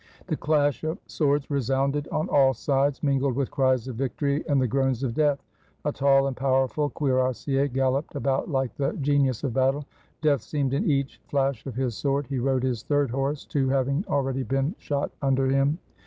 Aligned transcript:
The 0.25 0.35
clash 0.35 0.83
of 0.83 0.97
swords 1.05 1.51
resounded 1.51 2.07
on 2.07 2.27
all 2.27 2.55
sides, 2.55 3.03
mingled 3.03 3.35
with 3.35 3.51
cries 3.51 3.87
of 3.87 3.97
victory 3.97 4.43
and 4.47 4.59
the 4.59 4.67
groans 4.67 5.03
of 5.03 5.13
death. 5.13 5.43
A 5.85 5.91
tall 5.91 6.25
and 6.25 6.35
powerful 6.35 6.89
cuirassier 6.89 7.67
galloped 7.67 8.15
about 8.15 8.49
like 8.49 8.73
the 8.77 8.93
genius 8.93 9.43
of 9.43 9.53
battle— 9.53 9.85
death 10.23 10.41
seemed 10.41 10.73
in 10.73 10.89
each 10.89 11.21
flash 11.27 11.63
of 11.67 11.75
his 11.75 11.95
sword; 11.95 12.25
he 12.25 12.39
rode 12.39 12.63
his 12.63 12.81
third 12.81 13.11
horse, 13.11 13.45
two 13.45 13.69
having 13.69 14.03
already 14.07 14.41
been 14.41 14.73
shot 14.79 15.11
under 15.21 15.45
him. 15.45 15.77